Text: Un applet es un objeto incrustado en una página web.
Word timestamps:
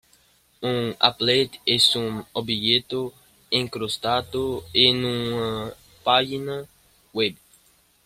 Un 0.69 0.95
applet 1.09 1.59
es 1.67 1.95
un 1.95 2.25
objeto 2.33 3.13
incrustado 3.51 4.65
en 4.73 5.05
una 5.05 5.75
página 6.03 6.65
web. 7.13 7.37